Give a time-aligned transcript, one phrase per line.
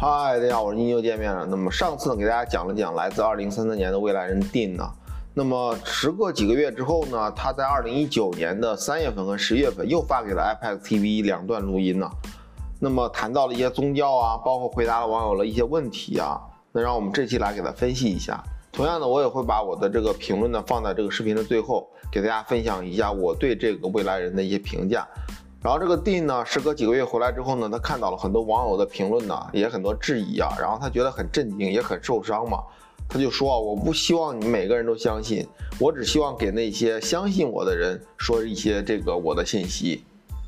[0.00, 1.44] 嗨，大家好，我是您又见面了。
[1.44, 4.88] 那么上次呢，给大家讲了讲来自二零三三年的未来人 Dean 呢。
[5.34, 12.08] 那么时隔几个月之后呢，他在二零一九年的三月份和十月份又发给了 iPad TV 两段录音呢。
[12.78, 16.40] 那么谈到了一些宗教啊，包括回答了网友的一些问题啊。
[16.70, 18.40] 那让我们这期来给他分析一下。
[18.70, 25.04] 同样的，我也会把我的这个评论呢放在这个视频的最后，给大家分享一下我对这个未来人的一些评价。
[25.60, 32.62] 然后这个 D 呢，时隔几个月回来之后呢，他看到了很多网友的评论呢，也很多质疑啊，然后他觉得很震惊，也很受伤嘛。
[33.08, 35.44] 他就说啊，我不希望你每个人都相信，
[35.80, 40.04] 我只希望给那些相信我的人说一些这个我的信息。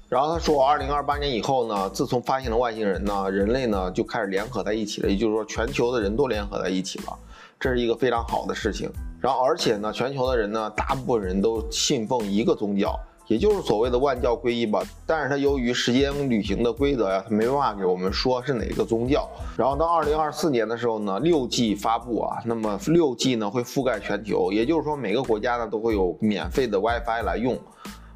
[0.09, 7.19] 然后他说，二零二八年以后呢，自从发现了外星人呢，人类呢就开始联合在一起了，也就是说，全球的人都联合在一起了，
[7.59, 8.91] 这是一个非常好的事情。
[9.21, 12.99] 然后而且呢，全球的人呢，大部分人都信奉一个宗教。
[13.31, 19.31] 也就是所谓的万教归一吧，但是它由于时间旅行的规则呀，它没办法给我们说是哪个宗教。
[19.57, 27.57] 然后到二零二四年的时候呢，六 G 发布啊，那么六 G 呢会覆盖全球，也就是说每个国家呢都会有免费的 WiFi 来用，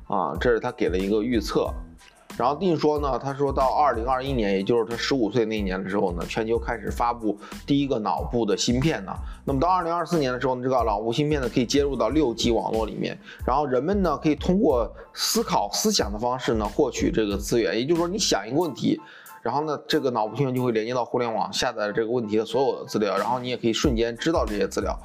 [0.08, 1.72] 啊，这是它给了一个预测。
[2.36, 9.12] 然后定说呢，他说到二零二一年，也就是他十五岁那一年的时候呢，全球开始发布第一个脑部的芯片呢。
[9.44, 17.78] 那么到二零二四年的时候呢，这个脑部芯片呢可以接入到六 G 网络里面，然后人们呢可以通过思考、思想的方式呢获取这个资源。
[17.78, 19.00] 也就是说，你想一个问题，
[19.40, 24.98] 然后呢这个脑部芯片就会连接到互联网，下载了这个问题的所有的资料，然后你也可以瞬间知道这些资料。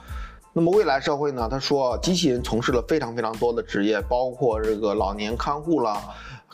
[0.52, 5.96] 那么未来社会呢，他说机器人从事了非常非常多的职业，包括这个老年看护了。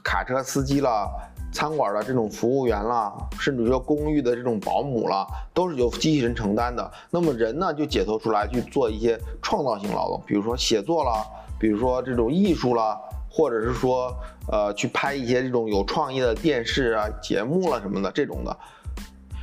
[0.06, 1.10] 卡车司机了，
[1.52, 6.90] 餐馆的这种服务员了，甚至说公寓的这种保姆了，都是由机器人承担的。
[7.10, 11.26] 那么人呢，就解脱出来去做一些创造性劳动，比如说写作了，
[11.60, 12.96] 比如说这种艺术了，
[13.32, 14.16] 或者是说
[14.52, 18.56] 呃去拍一些这种有创意的电视啊节目了什么的这种的。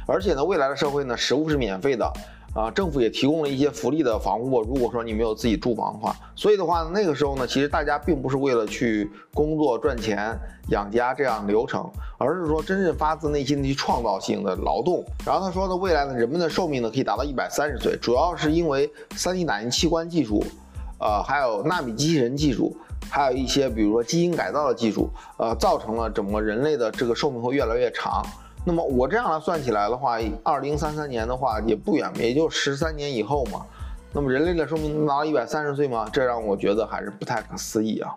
[0.06, 2.08] 而且呢，未来的社会呢，食物是免费的。
[2.55, 4.61] 啊，政府也提供了一些福利的房屋。
[4.61, 15.02] 如果说你没有自己住房的话，所以的话，那个时候呢，其实大家并不是为了去工作赚钱养家这样流程，而是说真正发自内心的去创造性的劳动。
[15.24, 20.45] 然后他说呢，未来呢，人们的寿命呢可以达到一百三十岁，主要是因为三 D 打印器官技术，
[20.98, 22.77] 呃，还有纳米机器人技术，
[23.08, 25.08] 还有一些比如说基因改造的技术，
[25.39, 28.23] 呃，造成了整个人类的这个寿命会越来越长。
[28.64, 33.67] 那么我这样来算起来的话，二零三三年的话也不远，也就十三年以后嘛。
[34.12, 36.08] 那么人类的寿命能达到一百三十岁吗？
[36.12, 38.14] 这让我觉得还是不太可思议啊。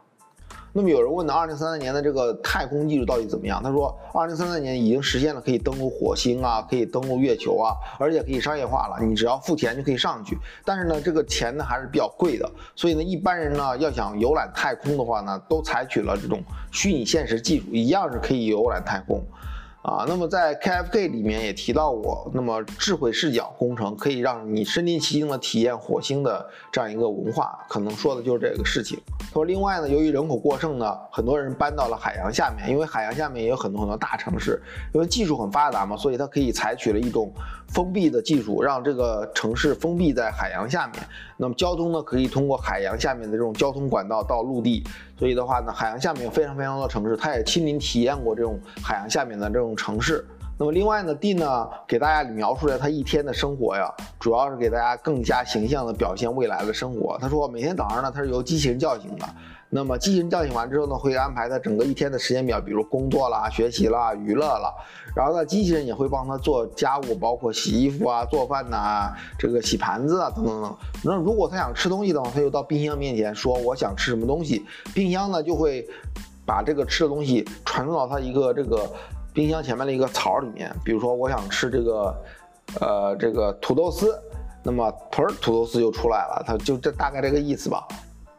[0.71, 3.63] 那么有人问呢，二零三三年的这个太空技术到底怎么样？
[3.63, 10.37] 他说，二零三三年已经实现了可以登陆火星啊，可以登陆月球啊，而且可以商业化了，你只要付钱就可以上去。
[10.65, 19.23] 但是呢，这个钱呢还是比较贵的，所以呢，一般人呢要想游览太空的话呢，都采取了这种虚拟现实技术，一样是可以游览太空。
[19.85, 28.99] 啊，那么在 KFK 里面也提到过，那么智慧视角工程可以让你身临其境的体验火星的这样一个文化，可能说的就是这个事情。
[29.19, 34.59] 他说，另外呢，由于人口过剩呢，很多人搬到了海洋下面，因为海洋下面也有很多很多大城市，
[34.91, 37.31] 因为技术很发达嘛，所以它可以采取了一种
[37.67, 40.95] 封闭的技术，让这个城市封闭在海洋下面。
[41.37, 44.83] 那么交通呢，可以通过海洋下面的这种交通管道到陆地。
[45.17, 50.25] 所以的话呢，海洋下面有非常非常多的城市，他也亲临体验过这种海洋下面的这种城市。
[50.57, 57.17] 那么另外呢，D 呢给大家描述了他一天的生活呀，主要是给大家更加形象的表现未来的生活。
[57.19, 59.25] 他说每天早上呢，他是由机器人叫醒的。
[59.69, 64.73] 那么机器人叫醒完之后呢，会安排他整个一天的时间表，比如工作啦、学习啦、娱乐啦。
[65.13, 70.73] 然后呢，机器人也会帮他做家务，包括洗衣服啊、做饭呐、这个洗盘子啊等等等。
[71.03, 75.85] 那如果他想吃东西的话，他就到冰箱面前说我想吃什么东西，冰箱呢就会
[76.45, 78.89] 把这个吃的东西传送到他一个这个。
[79.35, 82.15] 冰箱前面的一个槽里面，比如说我想吃这个，
[82.79, 84.17] 呃，这个土豆丝，
[84.63, 87.85] 那么屯土豆丝就出来了，它就这大概这个意思吧。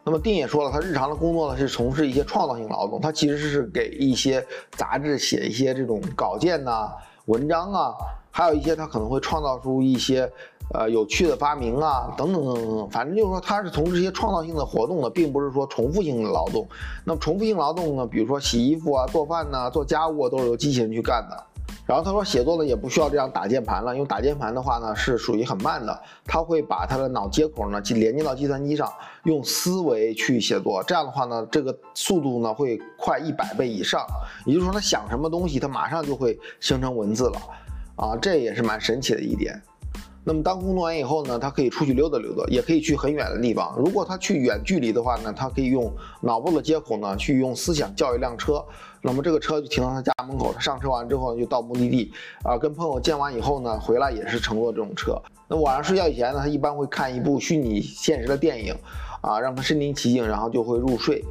[0.02, 6.90] 那么丁也说了，他日常的工作呢是从事一些创造性劳动，他其实是给一些杂志写一些这种稿件呐、
[7.26, 7.94] 文章啊，
[8.30, 10.32] 还有一些他可能会创造出一些。
[10.74, 16.66] 呃，有趣的发明啊，等等等等，反正就是说，他是从事一些创造性的活动的，并不是说重复性的劳动。
[17.04, 21.44] 那么重复性劳动呢，比如说洗衣服啊、做饭呐、做家务啊都是由机器人去干的。
[21.86, 28.92] 然后他说，写作呢也不需要这样打键盘了，因为打键盘的话呢是属于很慢的，他会把他的脑接口呢去连接到计算机上，
[29.22, 30.82] 用思维去写作。
[30.82, 34.04] 这样的话呢，这个速度呢会快一百倍以上。
[34.44, 37.40] 也就是说，他想什么东西，他马上就会形成文字了。
[37.94, 39.62] 啊，这也是蛮神奇的一点。
[40.28, 43.72] 那么当工作完以后呢，他可以出去溜达溜达，也可以去很远的地方。
[43.78, 45.88] 如果他去远距离的话呢，他可以用
[46.20, 48.60] 脑部的接口呢，去用思想叫一辆车。
[49.02, 52.12] 那么这个车就停到他家门口，他上车完之后就到目的地
[52.42, 55.16] 啊，跟朋友见完以后呢，回来也是乘坐这种车。
[55.46, 58.74] 那晚上睡觉以前呢，他一般会看一部虚拟现实的电影，
[59.20, 61.24] 啊，让他身临其境，然后就会入睡。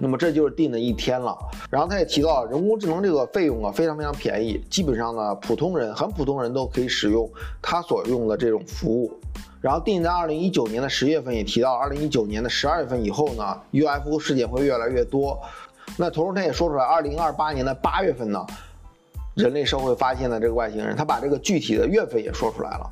[0.00, 1.36] 那么这就是定的一天了。
[1.70, 7.30] 然后他也提到，人工智能这个费用啊非常非常便宜，基本上呢普通人很普通人都可以使用
[7.60, 9.12] 他所用的这种服务。
[9.60, 15.38] 然后定在二零一九年的十月份，也提到二零一九年的十二月份以后呢，UFO 事件会越来越多。
[15.98, 18.46] 那同时他也说出来，二零二八年的八月份呢，
[19.34, 22.90] 人类社会发现的这个外星人，他把这个具体的月份也说出来了。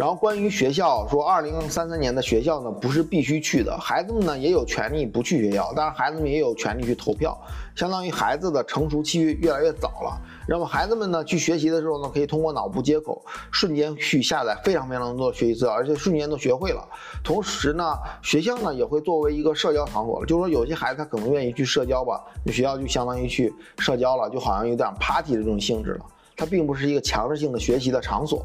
[0.00, 7.38] 然后关于学校说，二零三三年的学校呢不是必须去的，孩子们呢也有权利不去学校，当然孩子们也有权利去投票，
[7.76, 10.18] 相当于孩子的成熟期越来越早了。
[10.48, 16.82] 那么孩子们呢去学习的时候呢，可以通过脑部接口瞬间去下载非常非常多的学习资料，而且瞬间都学会了。
[17.22, 17.92] 同时呢，
[18.22, 26.06] 学校呢也会作为一个社交场所了，就是说有些孩子他可能愿意去社交吧，那学校就相当于去社交了，就好像有点 party 的这种性质了，
[26.38, 28.42] 它并不是一个强制性的学习的场所。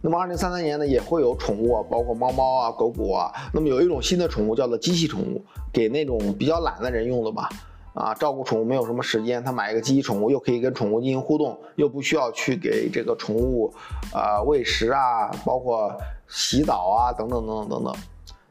[0.00, 3.32] 那么，二零三三年呢，也会有宠物啊，包括猫猫啊、狗狗啊。
[3.52, 5.42] 那么有一种新的宠物叫做机器宠物，
[5.72, 7.48] 给那种比较懒的人用的吧。
[7.94, 13.74] 啊，照顾宠物没有什么时间，他买一个机器宠物，又可以跟宠物进行互动，又不需要去给这个宠物
[14.12, 15.92] 啊喂食啊，包括
[16.28, 17.94] 洗澡啊，等等等等等等。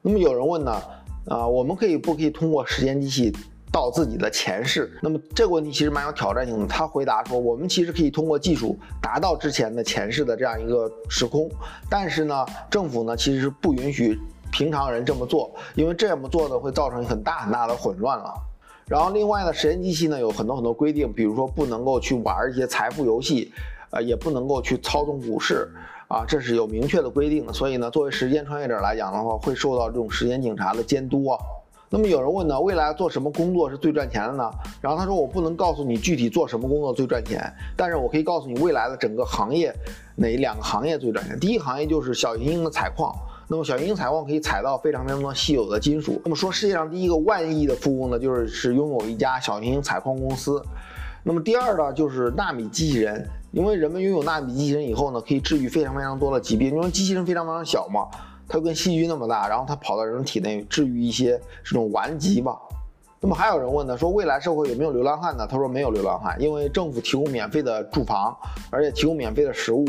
[0.02, 0.82] 那么有人问呢，
[1.30, 3.34] 啊，我们可以不可以通过时间机器？
[3.78, 6.66] 到自己的前世，那么这个问题其实蛮有挑战性的。
[6.66, 11.48] 他回答说，我们其实可以通过技术达到之前的前世的这样一个时空，
[11.88, 14.20] 但是呢，政府呢其实是不允许
[14.52, 18.34] 平常人这么做，因为这么做呢会造成很大很大的混乱了。
[18.88, 23.54] 然后另外呢，时间机器呢有很多很多规定，比如说不能够去玩一些财富游戏，
[23.92, 25.70] 呃，也不能够去操纵股市，
[26.08, 27.54] 啊，这是有明确的规定的。
[27.54, 31.38] 所以呢，作为时间穿越者来讲的话，会受到这种时间警察的监督啊。
[31.90, 34.52] 那么有人问呢，未来做什么工作是最赚钱的呢？
[34.82, 37.42] 然后他说，我不能告诉你具体做什么工作最赚钱，
[37.78, 39.74] 但是我可以告诉你未来的整个行业
[40.16, 41.40] 哪两个行业最赚钱。
[41.40, 43.16] 第一行业就是小行星的采矿，
[43.48, 46.22] 那么小行星采矿可以采到非常非常多稀有的金属。
[46.26, 50.62] 那么说世界上第一个万亿的富翁呢，就是是拥有一家小行星采矿公司。
[51.24, 58.08] 那么第二呢，就是纳米机器人，因为人们拥有纳米机器人以后呢，可以治愈非常非常多的疾病，因为机器人非常非常小嘛。
[58.48, 62.58] 它跟细菌那么大，然后它跑到人体内治愈一些这种顽疾吧。
[63.20, 65.48] 那么还有人问呢，说未来社会有没有流浪汉呢？
[65.50, 68.38] 他说没有流浪汉，因为政府提供免费的住房，
[68.70, 69.88] 而且提供免费的食物，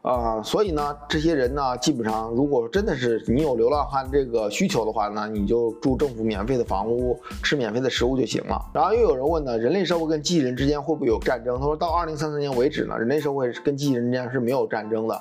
[0.00, 8.64] 啊，所以呢，这些人呢，基本上如果真的是你有流浪汉这个需求的话呢，你就住政府免费的房屋，吃免费的食物就行了。
[8.72, 11.58] 然后又有人问呢，人类社会跟机器人之间会不会有战争？
[11.58, 15.20] 他说到二零三三年为止呢，人类社会跟机器人之间是没有战争的。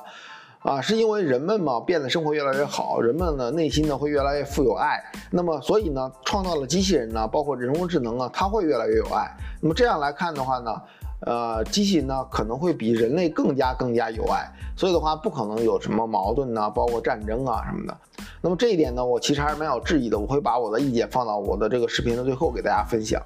[0.68, 9.32] 啊，是因为人们嘛变得生活越来越好，人们呢内心呢会越来越富有爱，那么所以呢创造了机器人呢，包括人工智能啊，它会越来越有爱。
[9.62, 10.82] 那么这样来看的话呢，
[11.26, 17.98] 呃，机器人呢可能会比人类更加更加有爱，所以的话不可能有什么矛盾呐，包括战争啊什么的。
[18.42, 23.22] 那么这一点呢，我其实还是蛮有质疑的，我会把我的意见放到我的这个视频的最后给大家分享。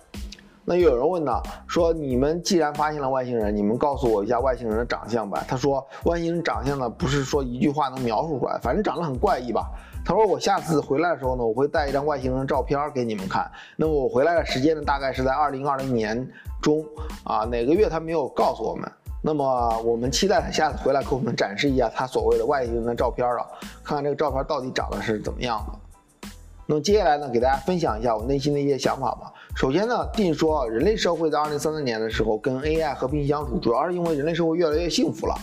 [0.64, 5.44] 那又有人问呢，说你们既然发现了外星人，你们告诉我一下外星人的长相吧。
[5.48, 9.72] 他说，外星人长相呢，不是说一句话能描述出来，反正长得很怪异吧。
[10.06, 13.50] 他说，我下次回来的时候呢，我会带一张外星人照片给你们看。
[13.76, 16.28] 那么我回来的时间呢，大概是在二零二零年
[16.62, 16.86] 中
[17.24, 18.92] 啊，哪个月他没有告诉我们。
[19.24, 23.46] 那么我们期待他下次回来给我们展示一下他所谓的外星人的照片啊，
[23.84, 26.30] 看看这个照片到底长得是怎么样的。
[26.66, 29.32] 那么接下来呢，给大家分享一下我内心的一些想法吧。
[29.56, 35.36] 首先呢，定说啊，人类社会在二零三三年的时候跟 AI 和平相处，主要是因为人类社会越来越幸福了。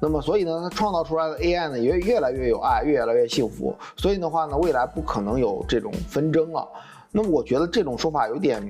[0.00, 3.74] 那么，所以呢，它创造出来的 AI 呢也越来越有爱，越来越幸福。
[3.96, 6.68] 所以的话呢，未来不可能有这种纷争了。
[7.10, 8.62] 那么，我觉得这种说法有点。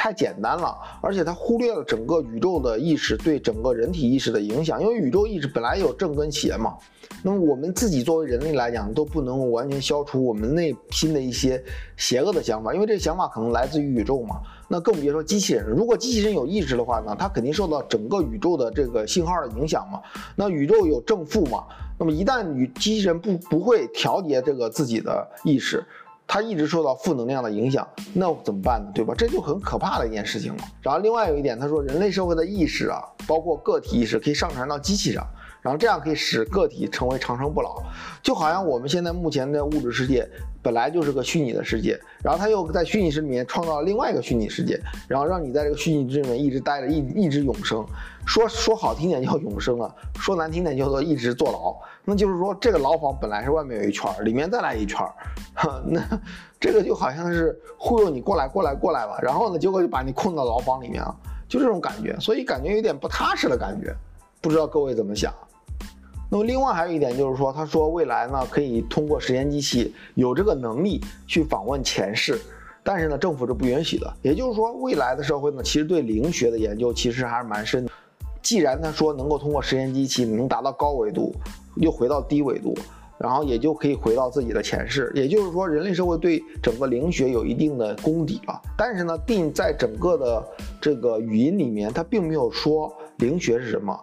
[0.00, 4.80] 太简单了，而且它忽略了整个宇宙的意识对整个人体意识的影响。
[4.80, 6.74] 因为宇宙意识本来有正跟邪嘛，
[7.22, 11.62] 那么我们自己作为人类来讲，都不能完全消除我们内心的一些
[11.98, 14.40] 邪恶的想法，因为这个想法可能来自于宇宙嘛。
[14.68, 15.66] 那更别说机器人。
[15.66, 20.00] 如果机器人有意识的话呢，它肯定受到整个宇宙的这个信号的影响嘛。
[20.34, 21.64] 那宇宙有正负嘛，
[21.98, 25.84] 那么一旦与机器人不不会调节这个自己的意识。
[26.32, 27.84] 他一直受到负能量的影响，
[28.14, 28.92] 那怎么办呢？
[28.94, 29.12] 对吧？
[29.18, 30.62] 这就很可怕的一件事情了。
[30.80, 35.26] 然后另外有一点，他说人类社会的意识啊，包括个体意识可以上传到机器上，
[35.62, 37.82] 然后这样可以使个体成为长生不老。
[38.22, 40.28] 就好像我们现在目前的物质世界
[40.62, 47.84] 本来就是个虚拟的世界，然后他又在虚拟世界里面创造了另外一个虚拟世界，然后让你在这个虚拟世里面一直待着，一一直永生。
[48.26, 51.74] 说说好听点叫永生啊，说难听点叫做一直坐牢。
[52.04, 54.98] 那就是说这个牢房本来是外面有一圈，里面再来一圈，
[55.54, 56.00] 哈，那
[56.58, 61.14] 这个就好像是忽悠你过来过来过来吧，然后呢，结果就把你困到牢房里面了，
[61.48, 63.94] 就这种感觉，所以感觉有点不踏实的感觉，
[64.40, 65.32] 不知道各位怎么想。
[66.32, 72.40] 那么另外还有一点就是说，他说未来呢可以通过时间机器有这个能力去访问前世，
[72.84, 74.14] 但是呢政府是不允许的。
[74.22, 77.90] 也就是说，未来的社会呢其实对灵学的研究其实还是蛮深的。
[78.40, 81.34] 既然他说能够通过时间机器能达到高维度，
[81.74, 82.78] 又回到低维度，
[83.18, 85.10] 然后也就可以回到自己的前世。
[85.16, 88.62] 也就是说，人类社会对整个灵学有一定的功底了。
[88.78, 90.48] 但是呢，定在整个的
[90.80, 93.98] 这个语音里面，他并没有说灵学是什么。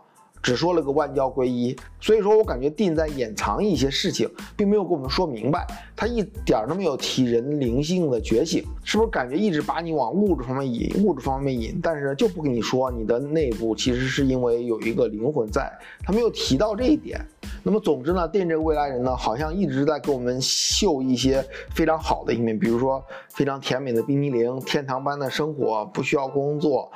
[0.48, 5.68] 只说了个万教归一，所以说我感觉定在掩藏一些事情，并没有给我们说明白。
[5.94, 15.70] 他一点都没有提人灵性的觉醒，是不是感觉一直把你往物质方面引，物质方面引，但是就不跟你说你的内部其实是因为有一个灵魂在，
[16.02, 17.20] 他没有提到这一点。
[17.62, 21.44] 那么总之呢，电这个未来人呢，好像一直在给我们秀一些
[21.76, 26.90] 非常好的一面，比如说非常甜美的冰激凌，天堂般的生活，不需要工作。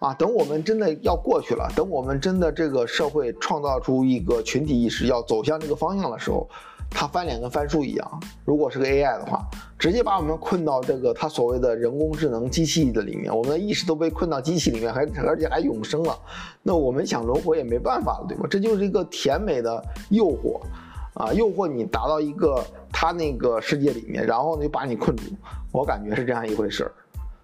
[0.00, 6.48] 啊，等我们真的要过去了，等我们真的这个社会创造出一个群体意识，要走向这个方向的时候，
[6.88, 8.20] 他翻脸跟翻书一样。
[8.46, 9.46] 如果是个 AI 的话，
[9.78, 16.18] 直接把我们困到这个他所谓的人工智能机器的里面，我们的意识都被困到机器里面，还而且还永生了，
[16.62, 18.46] 那我们想轮回也没办法了，对吧？
[18.50, 20.62] 这就是一个甜美的诱惑，
[21.12, 25.24] 啊，诱惑你达到一个他那个世界里面，然后呢就把你困住。
[25.72, 26.92] 我感觉是这样一回事儿。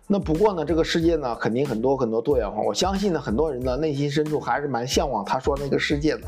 [0.09, 2.63] 那不过呢，这个世界呢，肯定很多很多多元化。
[2.63, 6.21] 我相信呢，很多人呢内心深处还是蛮向往他说那个世界的。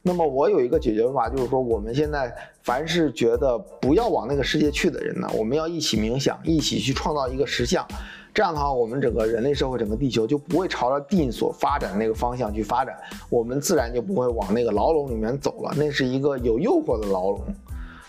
[0.00, 7.84] 那么我有一个解决方法，就是说我们现在凡是觉得不要往那个世界去的人呢，我们要一起冥想，一起去创造一个实相。
[8.32, 12.94] 这样的话，我们整个人类社会、整个地球就不会朝着定所发展的那个方向去发展，
[13.28, 15.74] 我们自然就不会往那个牢笼里面走了。
[15.76, 17.40] 那是一个有诱惑的牢笼。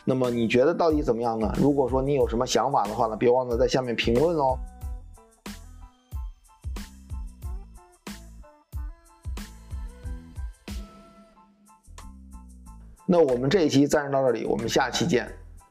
[0.06, 1.52] 那么你觉得到底怎么样呢？
[1.58, 4.56] 如果说你有什么想法的话呢，别忘了在下面评论哦。
[13.08, 15.28] 那我们这一期暂时到这里，我们下期见，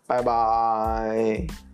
[0.07, 1.66] 拜拜。